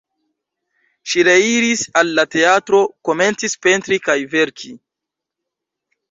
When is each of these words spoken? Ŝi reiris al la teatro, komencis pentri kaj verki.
Ŝi 1.09 1.25
reiris 1.25 1.83
al 1.99 2.07
la 2.19 2.23
teatro, 2.35 2.79
komencis 3.09 3.55
pentri 3.67 3.99
kaj 4.07 4.15
verki. 4.33 4.71